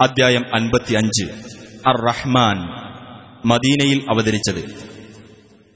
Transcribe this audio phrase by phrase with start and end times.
[0.00, 1.26] അദ്ധ്യായം അൻപത്തിയഞ്ച്.
[1.88, 2.68] അർ റഹ്മാൻ
[3.48, 4.94] മദീനയിൽ അവതരിച്ചത്.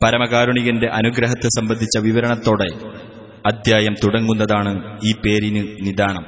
[0.02, 2.68] പരമകാരുണികന്റെ അനുഗ്രഹത്തെ സംബന്ധിച്ച വിവരണത്തോടെ
[3.46, 6.24] അദ്ധ്യായം തുടങ്ങുന്നതാണ് ഈ പേരിന് നിദാനം.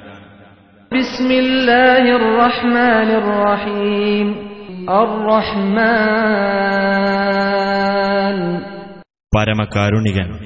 [9.37, 10.38] പരമകാരുണികൻ.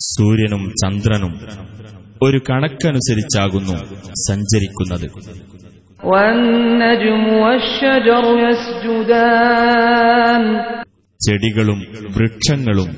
[0.00, 1.40] സൂര്യനും ചന്ദ്രനും
[2.22, 3.76] ഒരു കണക്കനുസരിച്ചാകുന്നു
[4.28, 5.10] സഞ്ചരിക്കുന്നത്.
[11.20, 11.78] ചെടികളും
[12.16, 12.90] വൃക്ഷങ്ങളും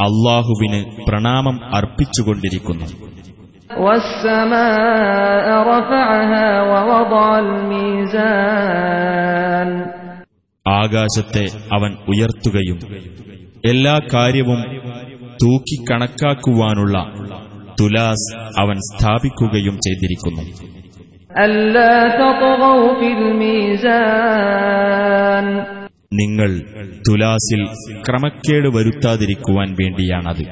[0.00, 2.84] അള്ളാഹുവിന് പ്രണാമം അർപ്പിച്ചുകൊണ്ടിരിക്കുന്നു.
[10.68, 12.78] ആകാശത്തെ അവൻ ഉയർത്തുകയും
[13.66, 14.60] എല്ലാ കാര്യവും
[15.42, 16.98] തൂക്കിക്കണക്കാക്കുവാനുള്ള
[17.80, 20.70] തുലാസ് അവൻ സ്ഥാപിക്കുകയും ചെയ്തിരിക്കുന്നു.
[26.12, 26.58] നിങ്ങൾ
[27.08, 27.64] തുലാസിൽ
[28.08, 30.46] ക്രമക്കേട് വരുത്താതിരിക്കുവാൻ വേണ്ടിയാണത്.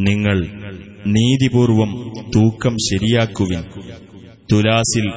[0.00, 0.46] നിങ്ങൾ
[1.06, 3.62] നീതിപൂർവം തൂക്കം ശരിയാക്കുവിൻ.
[4.52, 5.12] തുലാസിൽ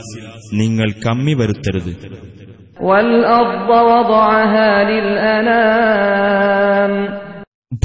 [0.54, 1.98] നിങ്ങൾ കമ്മി വരുത്തരുത്.
[2.82, 3.26] വൽ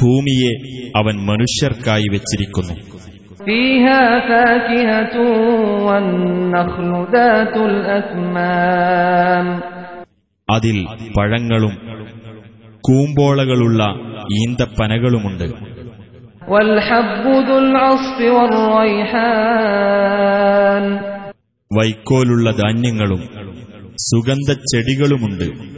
[0.01, 0.51] ഭൂമിയെ
[0.95, 2.73] അവൻ മനുഷ്യർക്കായി വെച്ചിരിക്കുന്നു.
[10.49, 10.85] അതിൽ
[11.17, 11.77] പഴങ്ങളും
[12.81, 13.95] കൂമ്പോളകളുള്ള
[14.41, 15.75] ഈന്തപ്പനകളുമുണ്ട്.
[21.73, 23.21] വൈക്കോലുള്ള ധാന്യങ്ങളും
[23.97, 25.75] സുഗന്ധ ചെടികളുമുണ്ട്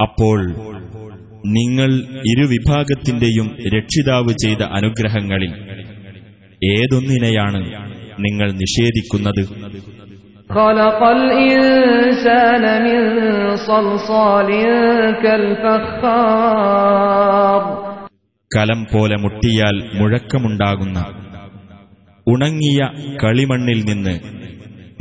[0.00, 0.38] അപ്പോൾ
[1.56, 1.90] നിങ്ങൾ
[2.30, 3.46] ഇരുവിഭാഗത്തിന്റെയും
[3.76, 5.52] രക്ഷിതാവ് ചെയ്ത അനുഗ്രഹങ്ങളിൽ
[6.72, 7.62] ഏതൊന്നിനെയാണ്
[8.26, 9.42] നിങ്ങൾ നിഷേധിക്കുന്നത്
[10.50, 13.00] خلق الإنسان من
[13.68, 14.48] صلصال
[16.36, 17.60] كالفخار
[18.50, 20.98] കലം പോലെ മുട്ടിയാൽ മുഴക്കമുണ്ടാകുന്ന
[22.27, 22.89] ഉണങ്ങിയ
[23.23, 24.19] കളിമണ്ണിൽ നിന്ന്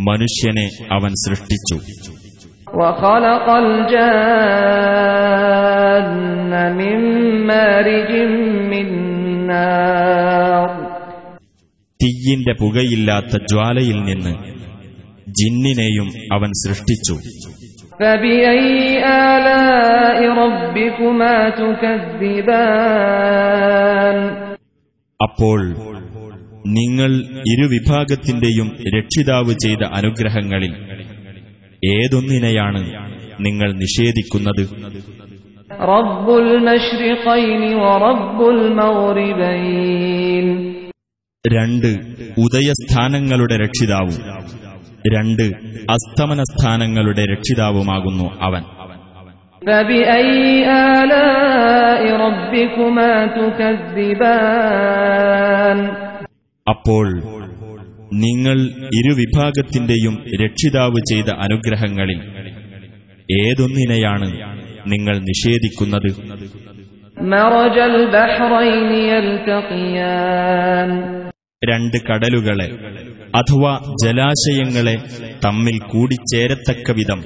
[0.00, 1.74] മനുഷ്യനെ അവൻ സൃഷ്ടിച്ചു.
[12.02, 14.34] തീയിന്റെ പുകയില്ലാത്ത ജ്വാലയിൽ നിന്ന്
[15.28, 17.14] ജിന്നിനെയും അവൻ സൃഷ്ടിച്ചു.
[25.22, 25.89] അപ്പോൾ
[26.66, 27.14] നിങ്ങൾ
[27.52, 30.74] ഇരുവിഭാഗത്തിന്റെയും രക്ഷിതാവ് ചെയ്ത അനുഗ്രഹങ്ങളിൽ
[31.84, 32.92] ഏതൊന്നിനെയാണ്
[33.40, 34.68] നിങ്ങൾ നിഷേധിക്കുന്നത്?
[41.48, 41.86] രണ്ട്
[42.38, 44.40] ഉദയസ്ഥാനങ്ങളുടെ രക്ഷിതാവും.
[45.14, 45.42] രണ്ട്
[45.90, 48.62] അസ്തമന സ്ഥാനങ്ങളുടെ രക്ഷിതാവുമാകുന്നു അവൻ.
[49.66, 50.64] ഫബിഐ
[56.70, 57.06] അപ്പോൾ
[58.14, 58.58] നിങ്ങൾ
[58.98, 60.14] ഇരുവിഭാഗത്തിന്റെയും
[60.44, 62.20] രക്ഷിതാവ് ചെയ്ത അനുഗ്രഹങ്ങളിൽ
[63.46, 64.28] ഏതൊന്നിനെയാണ്
[64.86, 66.10] നിങ്ങൾ നിഷേധിക്കുന്നത്?
[71.70, 72.68] രണ്ട് കടലുകളെ
[73.34, 73.72] അഥവാ
[74.04, 74.96] ജലാശയങ്ങളെ
[75.44, 77.20] തമ്മിൽ കൂടിച്ചേരത്തക്ക വിധം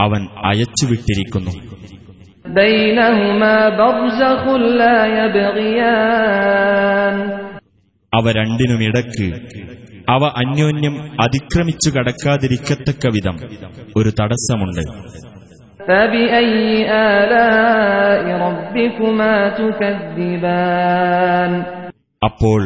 [0.00, 1.50] അവൻ അയച്ചുവിട്ടിരിക്കുന്നു.
[2.48, 3.68] ബൈനഹുമാ
[8.13, 9.27] അവ രണ്ടിനുമിടക്ക്
[10.09, 13.37] അവ അന്യോന്യം അതിക്രമിച്ചു കടക്കാതിരിക്കത്തക്ക വിധം
[13.97, 14.83] ഒരു തടസ്സമുണ്ട്
[15.87, 16.51] فبأي
[17.13, 21.51] آلاء ربكما تكذبان
[22.21, 22.61] അപ്പോൾ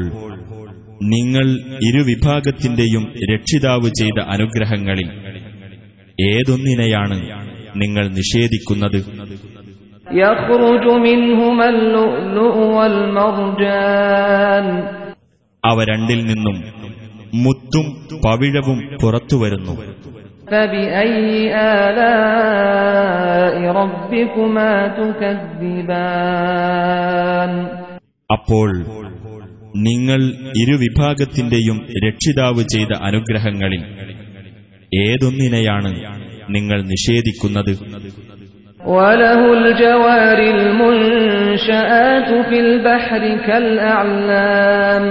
[1.14, 1.46] നിങ്ങൾ
[1.88, 5.10] ഇരുവിഭാഗത്തിന്റെയും രക്ഷിതാവ് ചെയ്ത അനുഗ്രഹങ്ങളിൽ
[6.30, 7.18] ഏതൊന്നിനെയാണ്
[7.76, 9.00] നിങ്ങൾ നിഷേധിക്കുന്നത്
[10.20, 14.66] يخرج منهما اللؤلؤ والمرجان
[15.65, 16.65] അവ രണ്ടിൽ നിന്നും
[17.35, 19.95] മുത്തും പവിഴവും പുറത്തു വരുന്നു.
[28.33, 28.85] അപ്പോൾ
[29.77, 30.23] നിങ്ങൾ
[30.57, 33.85] ഇരുവിഭാഗത്തിന്റെയും രക്ഷിതാവ് ചെയ്ത അനുഗ്രഹങ്ങളിൽ
[35.01, 35.93] ഏതൊന്നിനെയാണ്
[36.51, 37.79] നിങ്ങൾ നിഷേധിക്കുന്നത്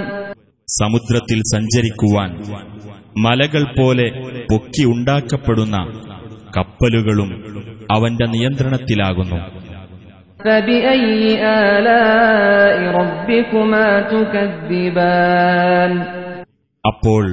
[0.02, 0.23] ും?
[0.68, 2.32] സമുദ്രത്തിൽ സഞ്ചരിക്കുവാൻ
[3.18, 4.08] മലകൾ പോലെ
[4.52, 5.78] പൊക്കി ഉണ്ടാക്കപ്പെടുന്ന
[6.58, 7.30] കപ്പലുകളും
[7.92, 9.40] അവന്റെ നിയന്ത്രണത്തിലാകുന്നു.
[16.84, 17.26] അപ്പോൾ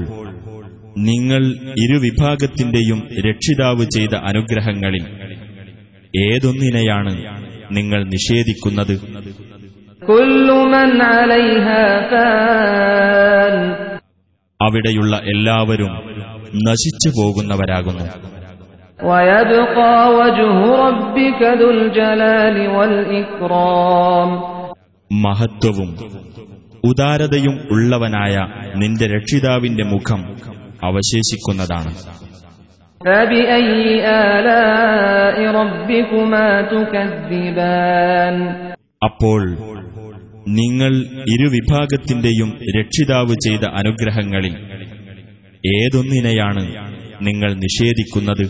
[0.97, 1.43] നിങ്ങൾ
[1.85, 5.05] ഇരുവിഭാഗത്തിന്റെയും രക്ഷിതാവ് ചെയ്ത അനുഗ്രഹങ്ങളിൽ
[6.29, 7.13] ഏതൊന്നിനെയാണ്
[7.71, 8.95] നിങ്ങൾ നിഷേധിക്കുന്നത്?
[14.63, 15.93] അവിടെയുള്ള എല്ലാവരും
[16.69, 18.05] നശിച്ചു പോകുന്നവരാകുന്നു.
[25.13, 25.97] മഹത്വവും
[26.85, 28.47] ഉദാരതയും ഉള്ളവനായ
[28.77, 30.37] നിന്റെ രക്ഷിതാവിന്റെ മുഖം
[30.85, 31.95] അവശേഷിക്കുന്നതാണ്.
[39.05, 39.43] അപ്പോൾ
[40.49, 40.95] നിങ്ങൾ
[41.35, 44.55] ഇരുവിഭാഗത്തിന്റെയും രക്ഷിതാവ് ചെയ്ത അനുഗ്രഹങ്ങളിൽ
[45.77, 46.65] ഏതൊന്നിനെയാണ്
[47.23, 48.45] നിങ്ങൾ നിഷേധിക്കുന്നത്?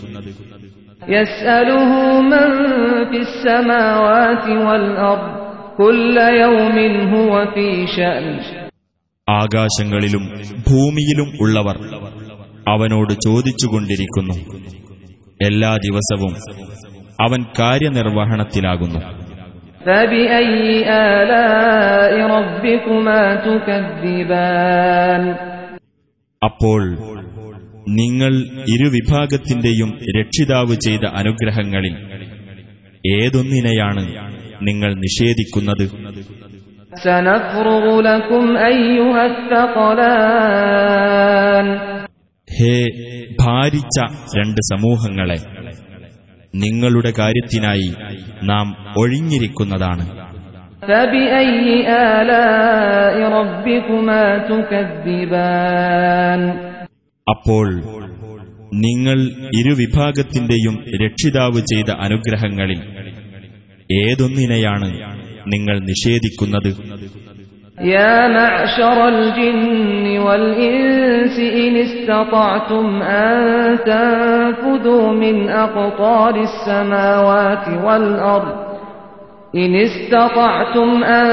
[9.28, 10.26] ആകാശങ്ങളിലും
[10.70, 11.76] ഭൂമിയിലും ഉള്ളവർ
[12.68, 14.36] അവനോട് ചോദിച്ചുകൊണ്ടിരിക്കുന്നു.
[15.42, 16.36] എല്ലാ ദിവസവും
[17.20, 19.19] അവൻ കാര്യനിർവഹണത്തിലാകുന്നു.
[26.42, 26.82] അപ്പോൾ
[27.90, 28.32] നിങ്ങൾ
[28.74, 31.94] ഇരുവിഭാഗത്തിന്റെയും രക്ഷിതാവ് ചെയ്ത അനുഗ്രഹങ്ങളിൽ
[33.12, 34.02] ഏതൊന്നിനെയാണ്
[34.62, 35.84] നിങ്ങൾ നിഷേധിക്കുന്നത്?
[42.48, 42.74] ഹേ
[43.40, 43.98] ഭാരിച്ച
[44.38, 45.38] രണ്ട് സമൂഹങ്ങളെ
[46.54, 47.94] നിങ്ങളുടെ കാര്യത്തിനായി
[48.42, 50.04] നാം ഒഴിഞ്ഞിരിക്കുന്നതാണ്.
[57.26, 57.66] അപ്പോൾ
[58.74, 59.18] നിങ്ങൾ
[59.60, 60.74] ഇരുവിഭാഗത്തിന്റെയും
[61.04, 62.80] രക്ഷിതാവ് ചെയ്ത അനുഗ്രഹങ്ങളിൽ
[64.08, 64.90] ഏതൊന്നിനെയാണ്
[65.46, 66.70] നിങ്ങൾ നിഷേധിക്കുന്നത്?
[67.79, 73.39] يا معشر الجن والإنس إن استطعتم أن
[73.85, 78.55] تنفذوا من أقطار السماوات والأرض
[79.55, 81.29] إن استطعتم أن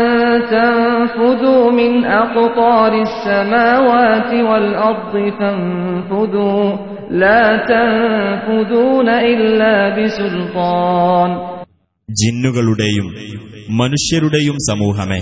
[0.51, 6.65] تنفذوا من أقطار السماوات والأرض فانفذوا
[7.13, 11.31] لا تنفذون إلا بسلطان
[12.09, 13.07] ജിന്നുകളുടെയും
[13.81, 15.21] മനുഷ്യരുടെയും സമൂഹമേ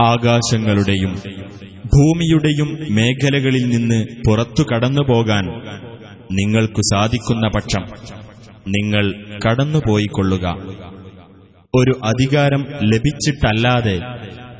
[0.00, 1.12] ആകാശങ്ങളുടെയും
[1.84, 5.44] ഭൂമിയുടെയും മേഖലകളിൽ നിന്ന് പുറത്തു കടന്നുപോകാൻ
[6.32, 7.84] നിങ്ങൾക്കു സാധിക്കുന്ന പക്ഷം
[8.66, 9.04] നിങ്ങൾ
[9.46, 10.46] കടന്നുപോയിക്കൊള്ളുക.
[11.74, 14.00] ഒരു അധികാരം ലഭിച്ചിട്ടല്ലാതെ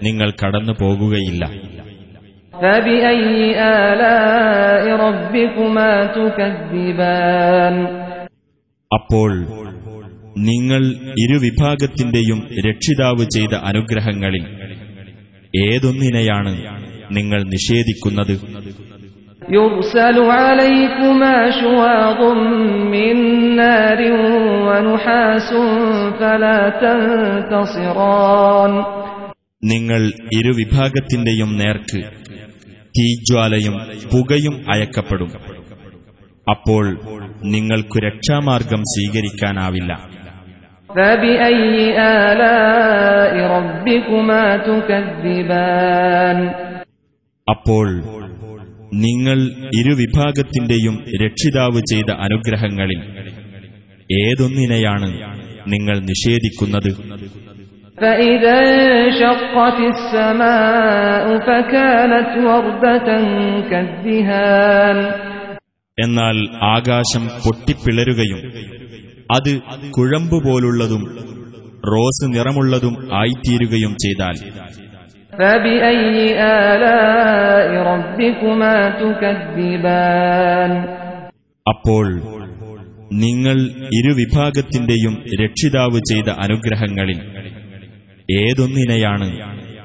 [0.02, 1.44] നിങ്ങൾ കടന്നു പോകുകയില്ല
[8.90, 9.31] അപ്പോൾ
[10.37, 10.82] നിങ്ങൾ
[11.25, 14.45] ഇരുവിഭാഗത്തിന്റെയും രക്ഷിതാവ് ചെയ്ത അനുഗ്രഹങ്ങളിൽ
[15.63, 16.53] ഏതൊന്നിനെയാണ്
[17.12, 18.33] നിങ്ങൾ നിഷേധിക്കുന്നത്
[19.50, 22.19] يرسل عليكما شواظ
[22.93, 23.15] من
[23.55, 24.00] نار
[24.67, 25.50] ونحاس
[26.19, 28.72] فلا تنتصران
[29.63, 30.01] നിങ്ങൾ
[30.38, 32.00] ഇരുവിഭാഗത്തിന്റെയും നേർക്ക്
[32.95, 33.75] തീജ്വാലയും
[34.12, 35.29] പുകയും അയക്കപ്പെടും
[36.48, 36.83] അപ്പോൾ
[37.53, 39.91] നിങ്ങൾക്കു രക്ഷാമാർഗം സ്വീകരിക്കാനാവില്ല
[47.48, 47.88] അപ്പോൾ
[48.98, 49.38] നിങ്ങൾ
[49.79, 53.01] ഇരുവിഭാഗത്തിന്റെയും രക്ഷിതാവ് ചെയ്ത അനുഗ്രഹങ്ങളിൽ
[54.24, 55.10] ഏതൊന്നിനെയാണ്
[55.67, 56.91] നിങ്ങൾ നിഷേധിക്കുന്നത്
[57.98, 63.10] فإذا انشقت السماء فكانت وردة
[63.72, 64.98] كالدهان
[65.98, 66.38] എന്നാൽ
[66.74, 68.39] ആകാശം പൊട്ടിപ്പിളരുകയും
[69.29, 69.51] അത്
[69.95, 71.03] കുഴമ്പുപോലുള്ളതും
[71.86, 74.38] റോസ് നിറമുള്ളതും ആയിത്തീരുകയും ചെയ്താൽ
[75.33, 76.01] فبأي
[76.63, 80.72] آلاء ربكما تكذبان
[81.65, 82.05] അപ്പോൾ
[83.24, 83.57] നിങ്ങൾ
[83.98, 87.19] ഇരുവിഭാഗത്തിന്റെയും രക്ഷിതാവ് ചെയ്ത അനുഗ്രഹങ്ങളിൽ
[88.39, 89.27] ഏതൊന്നിനെയാണ്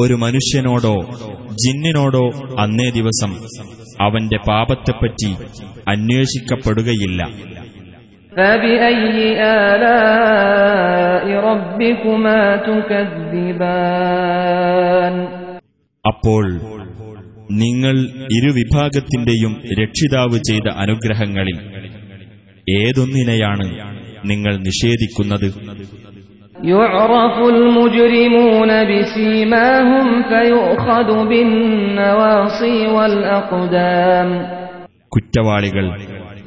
[0.00, 0.96] ഒരു മനുഷ്യനോടോ
[1.64, 2.24] ജിന്നിനോടോ
[2.58, 3.32] അന്നേ ദിവസം
[4.00, 5.30] അവന്റെ പാപത്തെപ്പറ്റി
[5.88, 7.22] അന്വേഷിക്കപ്പെടുകയില്ല.
[16.04, 16.44] അപ്പോൾ
[17.50, 17.96] നിങ്ങൾ
[18.38, 19.52] ഇരുവിഭാഗത്തിന്റെയും
[19.82, 21.58] രക്ഷിതാവ് ചെയ്ത അനുഗ്രഹങ്ങളിൽ
[22.80, 23.66] ഏതൊന്നിനെയാണ്
[24.29, 25.47] നിങ്ങൾ നിഷേധിക്കുന്നത്
[26.65, 34.29] يعرف المجرمون بسيماهم فيؤخذ بالنواصي والأقدام
[35.11, 35.85] കുറ്റവാളികൾ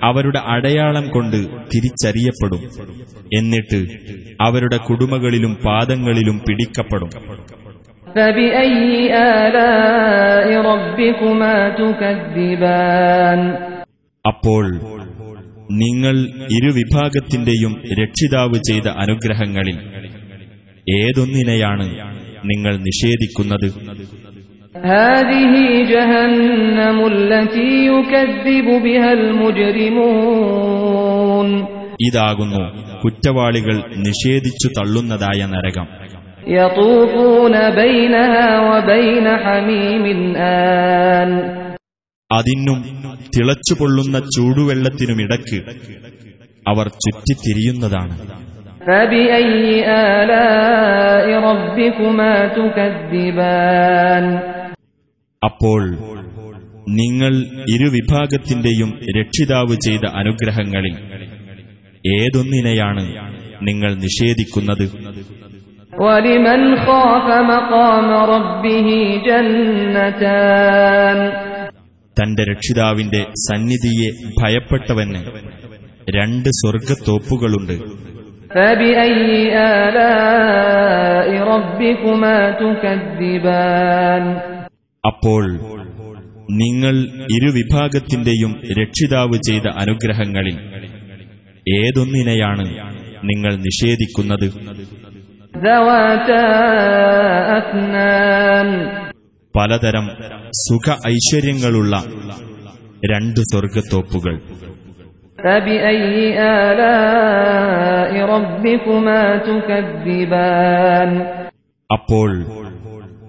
[0.02, 1.38] അവരുടെ അടയാളം കൊണ്ട്
[1.72, 2.62] തിരിച്ചറിയപ്പെടും
[3.36, 3.80] എന്നിട്ട്
[4.40, 7.10] അവരുടെ കുടുമകളിലും പാദങ്ങളിലും പിടിക്കപ്പെടും
[8.16, 8.74] فبأي
[9.38, 13.40] آلاء ربكما تكذبان
[14.24, 14.64] അപ്പോൾ
[15.71, 16.19] നിങ്ങൾ
[16.51, 19.77] ഇരുവിഭാഗത്തിന്റെയും രക്ഷിതാവ് ചെയ്ത അനുഗ്രഹങ്ങളിൽ
[20.95, 21.89] ഏതൊന്നിനെയാണ്
[22.45, 23.73] നിങ്ങൾ നിഷേധിക്കുന്നത്?
[32.01, 32.59] ഇതാകുന്നു
[33.03, 36.01] കുറ്റവാളികൾ നിഷേധിച്ചു തള്ളുന്നതായ നരകം.
[36.47, 37.55] ൂന
[42.30, 42.78] അതിനും
[43.34, 45.60] തിളച്ചുപൊള്ളുന്ന ചൂടുവെള്ളത്തിനുമിടക്ക്
[46.66, 48.16] അവർ ചുറ്റിത്തിരിയുന്നതാണ്
[48.86, 49.64] فبأي
[50.12, 54.24] آلاء ربكما تكذبان
[55.42, 55.82] അപ്പോൾ
[57.00, 57.32] നിങ്ങൾ
[57.74, 60.94] ഇരുവിഭാഗത്തിന്റെയും രക്ഷിതാവ് ചെയ്ത അനുഗ്രഹങ്ങളിൽ
[62.18, 63.04] ഏതൊന്നിനെയാണ്
[63.68, 64.86] നിങ്ങൾ നിഷേധിക്കുന്നത്
[66.00, 68.88] ولمن خاف مقام ربه
[69.28, 71.18] جنتان
[72.21, 74.09] തന്റെ രക്ഷിതാവിന്റെ സന്നിധിയെ
[74.41, 75.21] ഭയപ്പെട്ടവന്
[76.15, 77.75] രണ്ട് സ്വർഗത്തോപ്പുകളുണ്ട്
[85.03, 85.43] അപ്പോൾ
[86.61, 86.95] നിങ്ങൾ
[87.35, 90.57] ഇരുവിഭാഗത്തിന്റെയും രക്ഷിതാവ് ചെയ്ത അനുഗ്രഹങ്ങളിൽ
[91.75, 92.65] ഏതൊന്നിനെയാണ്
[93.23, 94.47] നിങ്ങൾ നിഷേധിക്കുന്നത്?
[99.55, 100.05] പലതരം
[100.61, 101.95] സുഖ ഐശ്വര്യങ്ങളുള്ള
[103.05, 104.35] രണ്ട് സ്വർഗത്തോപ്പുകൾ
[111.89, 112.29] അപ്പോൾ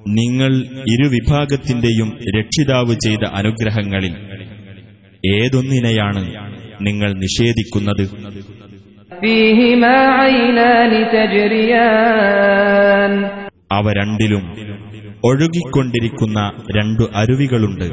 [0.09, 0.53] നിങ്ങൾ
[0.93, 4.15] ഇരുവിഭാഗത്തിന്റെയും രക്ഷിതാവ് ചെയ്ത അനുഗ്രഹങ്ങളിൽ
[5.35, 6.23] ഏതൊന്നിനെയാണ്
[6.81, 8.05] നിങ്ങൾ നിഷേധിക്കുന്നത്?
[13.73, 14.45] അവ രണ്ടിലും
[15.25, 17.89] ഒഴുകിക്കൊണ്ടിരിക്കുന്ന രണ്ടു അരുവികളുണ്ട്.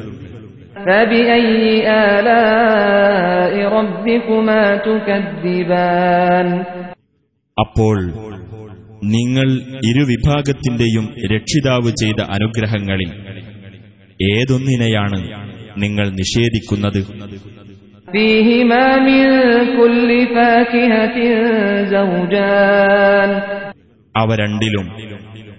[7.59, 7.97] അപ്പോൾ
[9.03, 9.47] നിങ്ങൾ
[9.89, 11.05] ഇരുവിഭാഗത്തിന്റെയും
[11.35, 13.11] രക്ഷിതാവ് ചെയ്ത അനുഗ്രഹങ്ങളിൽ
[14.33, 17.01] ഏതൊന്നിനെയാണ് നിങ്ങൾ നിഷേധിക്കുന്നത്?
[24.15, 24.87] അവ രണ്ടിലും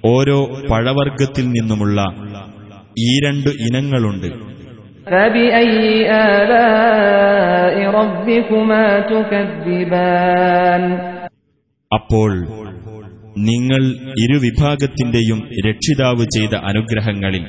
[0.08, 0.38] ഓരോ
[0.72, 2.00] പഴവർഗത്തിൽ നിന്നുമുള്ള
[3.05, 4.29] ഈ രണ്ടു ഇനങ്ങളുണ്ട്
[5.08, 5.75] فبأي
[6.32, 10.84] آلاء ربكما تكذبان
[11.91, 12.32] അപ്പോൾ
[13.50, 13.82] നിങ്ങൾ
[14.24, 17.44] ഇരുവിഭാഗത്തിന്റെയും രക്ഷിതാവ് ചെയ്ത അനുഗ്രഹങ്ങളിൽ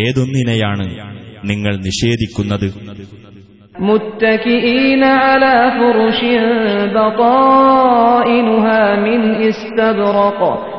[0.00, 0.86] ഏതൊന്നിനെയാണ്
[1.50, 2.68] നിങ്ങൾ നിഷേധിക്കുന്നത്
[3.80, 6.20] متكئين على فرش
[6.94, 10.71] بطائنها من استبرق وجنى الجنتين دان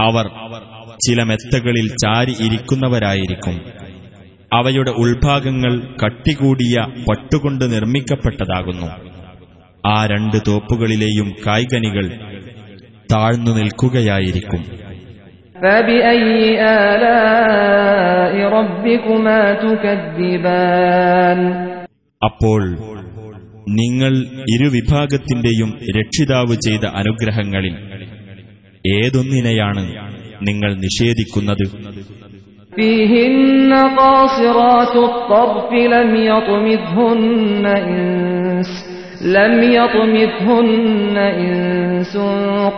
[0.00, 0.26] അവർ
[1.08, 3.60] ചില മെത്തകളിൽ ചാരി ഇരിക്കുന്നവരായിരിക്കും.
[4.52, 8.86] അവയുടെ ഉൾഭാഗങ്ങൾ കട്ടികൂടിയ പട്ടുകൊണ്ട് നിർമ്മിക്കപ്പെട്ടതാകുന്നു.
[9.86, 12.08] ആ രണ്ട് തോപ്പുകളിലെയും കായ്കനികൾ
[13.12, 14.60] താഴ്ന്നു നിൽക്കുകയായിരിക്കും.
[22.24, 22.78] അപ്പോൾ
[23.77, 24.13] നിങ്ങൾ
[24.53, 27.75] ഇരുവിഭാഗത്തിന്റെയും രക്ഷിതാവ് ചെയ്ത അനുഗ്രഹങ്ങളിൽ
[28.85, 29.83] ഏതൊന്നിനെയാണ്
[30.41, 31.65] നിങ്ങൾ നിഷേധിക്കുന്നത്
[32.73, 38.69] فيهن قاصرات الطرف لم يطمثهن إنس
[39.29, 42.13] لم يطمثهن إنس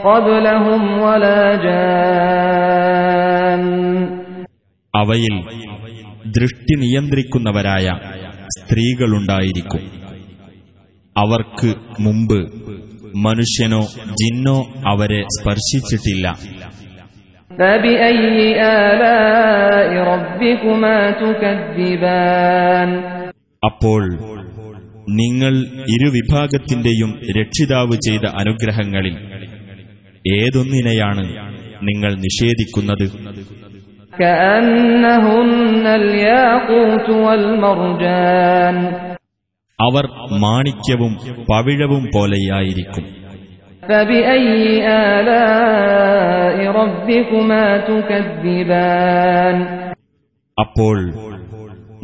[0.03, 1.43] قبلهم ولا
[2.71, 3.63] جان
[4.93, 5.35] അവയിൽ
[6.37, 7.87] ദൃഷ്ടി നിയന്ത്രിക്കുന്നവരായ
[8.55, 9.83] സ്ത്രീകളുണ്ടായിരിക്കും
[11.15, 12.39] അവർക്ക് മുമ്പ്
[13.25, 13.83] മനുഷ്യനോ
[14.19, 14.57] ജിന്നോ
[14.91, 16.25] അവരെ സ്പർശിച്ചിട്ടില്ല
[17.51, 18.19] فبأي
[18.81, 22.89] آلاء ربكما تكذبان
[23.63, 24.01] അപ്പോൾ
[25.19, 25.53] നിങ്ങൾ
[25.93, 29.15] ഇരുവിഭാഗത്തിന്റെയും രക്ഷിതാവ് ചെയ്ത അനുഗ്രഹങ്ങളിൽ
[30.35, 31.23] ഏതൊന്നിനെയാണ്
[31.81, 33.05] നിങ്ങൾ നിഷേധിക്കുന്നത്
[34.13, 38.75] كأنهن الياقوت والمرجان
[39.78, 40.04] അവർ
[40.40, 41.12] മാണിക്യവും
[41.50, 43.04] പവിഴവും പോലെയായിരിക്കും.
[50.58, 50.96] അപ്പോൾ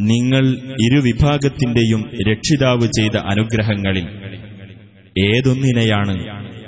[0.00, 0.44] നിങ്ങൾ
[0.86, 4.06] ഇരുവിഭാഗത്തിന്റെയും രക്ഷിതാവ് ചെയ്ത അനുഗ്രഹങ്ങളിൽ
[5.24, 6.14] ഏതൊന്നിനെയാണ്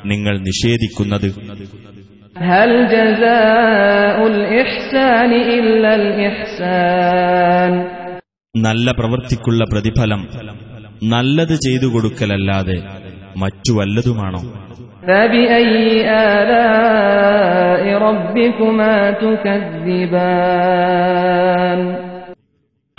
[0.06, 1.28] നിങ്ങൾ നിഷേധിക്കുന്നത്?
[2.48, 5.42] ഹൽ ജസാഉൽ ഇഹ്സാനി
[6.28, 7.74] ഇഹ്സാൻ.
[8.56, 10.20] നല്ല പ്രവൃത്തിക്കുള്ള പ്രതിഫലം
[11.10, 12.76] നല്ലത് ചെയ്തു കൊടുക്കലല്ലാതെ
[13.36, 14.40] മറ്റു വല്ലതുമാണോ?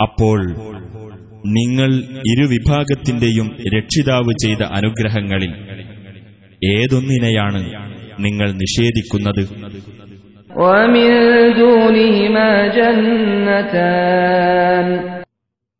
[0.00, 0.40] അപ്പോൾ
[1.46, 1.90] നിങ്ങൾ
[2.32, 5.52] ഇരുവിഭാഗത്തിന്റെയും രക്ഷിതാവ് ചെയ്ത അനുഗ്രഹങ്ങളിൽ
[6.74, 7.60] ഏതൊന്നിനെയാണ്
[8.18, 9.42] നിങ്ങൾ നിഷേധിക്കുന്നത്?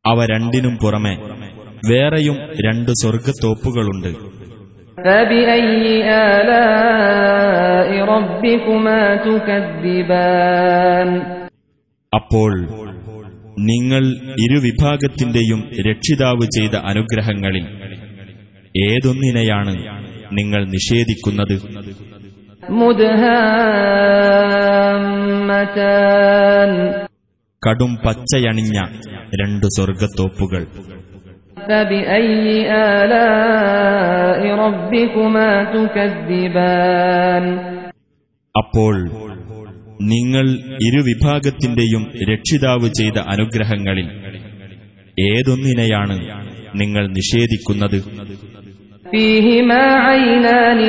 [0.04, 1.14] അവ രണ്ടിനും പുറമെ
[1.88, 4.10] വേറെയും രണ്ട് സ്വർഗത്തോപ്പുകളുണ്ട്
[12.12, 12.52] അപ്പോൾ
[13.60, 14.02] നിങ്ങൾ
[14.44, 17.66] ഇരുവിഭാഗത്തിന്റെയും രക്ഷിതാവ് ചെയ്ത അനുഗ്രഹങ്ങളിൽ
[18.88, 19.74] ഏതൊന്നിനെയാണ്
[20.32, 21.54] നിങ്ങൾ നിഷേധിക്കുന്നത്?
[27.62, 28.78] കടും പച്ചയണിഞ്ഞ
[29.40, 30.62] രണ്ട് സ്വർഗത്തോപ്പുകൾ
[31.65, 32.45] فبأي
[32.93, 37.45] آلاء ربكما تكذبان
[38.55, 38.95] അപ്പോൾ
[40.11, 40.45] നിങ്ങൾ
[40.85, 44.07] ഇരുവിഭാഗത്തിന്റെയും രക്ഷിതാവ് ചെയ്ത അനുഗ്രഹങ്ങളിൽ
[45.27, 46.15] ഏതൊന്നിനെയാണ്
[46.81, 47.99] നിങ്ങൾ നിഷേധിക്കുന്നത്
[49.11, 50.79] فيهما عينان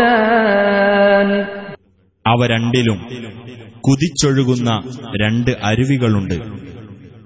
[0.00, 1.28] نضاختان
[2.24, 2.98] അവ രണ്ടിലും
[3.80, 4.70] കുതിച്ചൊഴുകുന്ന
[5.22, 6.36] രണ്ട് അരുവികളുണ്ട്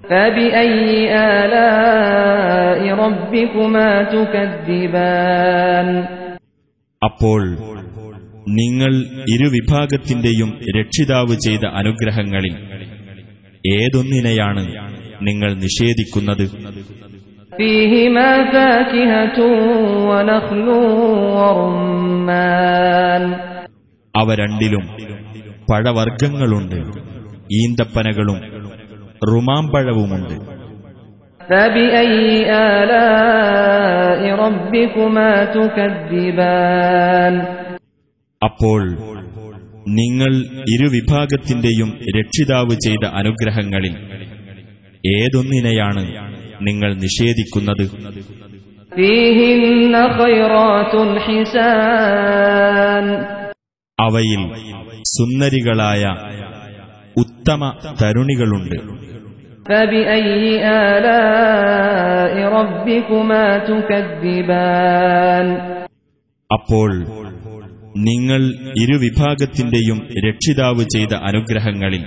[0.09, 0.87] فبأي
[1.35, 5.87] آلاء ربكما تكذبان
[7.01, 7.41] അപ്പോൾ
[8.59, 8.91] നിങ്ങൾ
[9.33, 12.55] ഇരുവിഭാഗത്തിന്റെയും രക്ഷിതാവ് ചെയ്ത അനുഗ്രഹങ്ങളിൽ
[13.75, 14.63] ഏതൊന്നിനെയാണ്
[15.21, 16.45] നിങ്ങൾ നിഷേധിക്കുന്നത്
[17.53, 19.37] فيهما فاكهة
[20.09, 20.67] ونخل
[21.37, 23.23] ورمان
[24.13, 24.83] അവ രണ്ടിലും
[25.69, 26.79] പഴവർഗ്ഗങ്ങളുണ്ട്
[27.55, 28.37] ഈന്തപ്പനകളും
[29.22, 30.34] റുമാമ്പഴവുമുണ്ട്.
[38.42, 38.82] അപ്പോൾ
[39.88, 40.32] നിങ്ങൾ
[40.74, 43.94] ഇരുവിഭാഗത്തിന്റെയും രക്ഷിതാവ് ചെയ്ത അനുഗ്രഹങ്ങളിൽ
[45.18, 46.04] ഏതൊന്നിനെയാണ്
[46.62, 47.84] നിങ്ങൾ നിഷേധിക്കുന്നത്?
[53.98, 54.42] അവയിൽ
[55.16, 56.02] സുന്ദരികളായ
[57.20, 57.62] ഉത്തമ
[58.02, 58.78] തരുണികളുണ്ട്.
[66.50, 66.90] അപ്പോൾ
[68.08, 68.42] നിങ്ങൾ
[68.82, 72.04] ഇരുവിഭാഗത്തിന്റെയും രക്ഷിതാവ് ചെയ്ത അനുഗ്രഹങ്ങളിൽ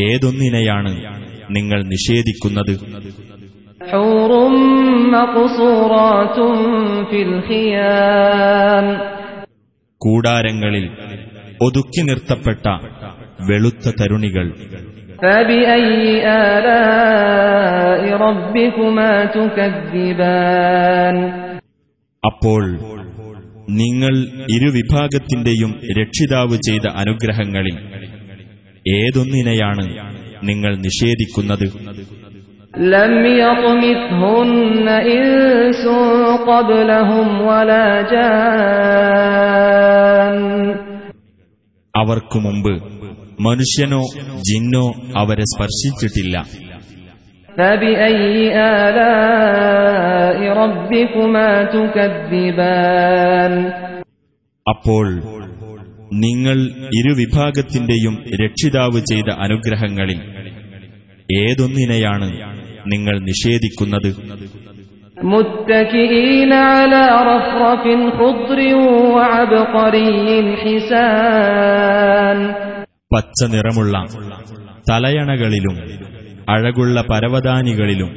[0.00, 0.92] ഏതൊന്നിനെയാണ്
[1.50, 2.74] നിങ്ങൾ നിഷേധിക്കുന്നത്?
[10.00, 10.86] കൂടാരങ്ങളിൽ
[11.62, 12.66] ഒതുക്കി നിർത്തപ്പെട്ട
[13.47, 14.47] വെളുത്ത തരുണികൾ
[15.21, 15.93] فبأي
[16.47, 21.17] آلاء ربكما تكذبان
[22.23, 22.63] അപ്പോൾ
[23.81, 24.13] നിങ്ങൾ
[24.55, 27.75] ഇരുവിഭാഗത്തിന്റെയും രക്ഷിതാവ് ചെയ്ത അനുഗ്രഹങ്ങളിൽ
[28.99, 29.85] ഏതൊന്നിനെയാണ്
[30.49, 31.67] നിങ്ങൾ നിഷേധിക്കുന്നത്
[32.89, 35.83] لم يطمثهن إنس
[36.47, 37.87] قبلهم ولا
[39.05, 40.37] جان
[41.93, 42.73] അവർക്കു മുമ്പ്
[43.45, 44.01] മനുഷ്യനോ
[44.47, 44.85] ജിന്നോ
[45.21, 46.35] അവരെ സ്പർശിച്ചിട്ടില്ല
[47.49, 48.35] فبأي
[48.79, 53.53] آلاء ربكما تكذبان
[54.65, 55.05] അപ്പോൾ
[56.23, 56.57] നിങ്ങൾ
[56.97, 60.19] ഇരുവിഭാഗത്തിന്റെയും രക്ഷിതാവ് ചെയ്ത അനുഗ്രഹങ്ങളിൽ
[61.39, 62.27] ഏതൊന്നിനെയാണ്
[62.93, 64.09] നിങ്ങൾ നിഷേധിക്കുന്നത്
[65.25, 68.59] متكئين على رفرف خضر
[69.15, 70.09] وعبقري
[70.57, 72.39] حسان
[73.14, 73.96] പച്ച നിറമുള്ള
[74.90, 75.76] തലയണകളിലും
[76.48, 78.10] അഴകുള്ള പരവതാനികളിലും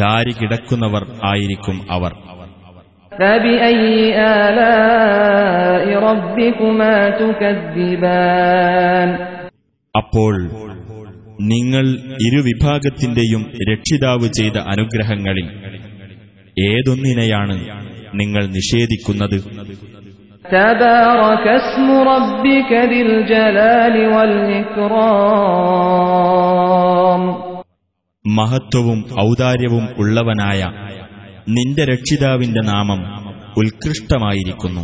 [0.00, 2.12] ചാരി കിടക്കുന്നവർ ആയിരിക്കും അവർ.
[9.94, 10.34] അപ്പോൾ
[11.40, 11.84] നിങ്ങൾ
[12.26, 15.48] ഇരുവിഭാഗത്തിന്റെയും രക്ഷിതാവ് ചെയ്ത അനുഗ്രഹങ്ങളിൽ
[16.70, 17.56] ഏതൊന്നിനെയാണ്
[18.14, 19.38] നിങ്ങൾ നിഷേധിക്കുന്നത്?
[20.45, 23.95] تبارك اسم ربك ذي الجلال
[26.29, 27.23] والإكرام
[28.25, 30.61] മഹത്വവും ഔദാര്യവും ഉള്ളവനായ
[31.55, 33.01] നിന്റെ രക്ഷിതാവിന്റെ നാമം
[33.61, 34.83] ഉത്കൃഷ്ടമായിരിക്കുന്നു